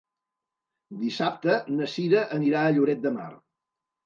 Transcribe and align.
Dissabte 1.01 1.57
na 1.75 1.91
Cira 1.97 2.25
anirà 2.39 2.65
a 2.67 2.73
Lloret 2.79 3.05
de 3.05 3.15
Mar. 3.21 3.31